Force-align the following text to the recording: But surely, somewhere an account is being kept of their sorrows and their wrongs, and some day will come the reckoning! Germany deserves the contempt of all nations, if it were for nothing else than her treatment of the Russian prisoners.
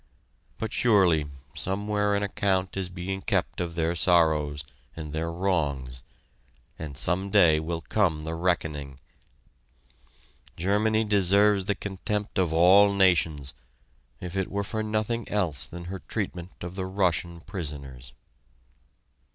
But 0.57 0.73
surely, 0.73 1.27
somewhere 1.53 2.15
an 2.15 2.23
account 2.23 2.75
is 2.75 2.89
being 2.89 3.21
kept 3.21 3.61
of 3.61 3.75
their 3.75 3.93
sorrows 3.93 4.63
and 4.95 5.13
their 5.13 5.31
wrongs, 5.31 6.01
and 6.79 6.97
some 6.97 7.29
day 7.29 7.59
will 7.59 7.81
come 7.81 8.23
the 8.23 8.33
reckoning! 8.33 8.97
Germany 10.57 11.03
deserves 11.03 11.65
the 11.65 11.75
contempt 11.75 12.39
of 12.39 12.51
all 12.51 12.91
nations, 12.93 13.53
if 14.19 14.35
it 14.35 14.49
were 14.49 14.63
for 14.63 14.81
nothing 14.81 15.29
else 15.29 15.67
than 15.67 15.83
her 15.85 15.99
treatment 15.99 16.53
of 16.63 16.73
the 16.73 16.87
Russian 16.87 17.39
prisoners. 17.39 18.15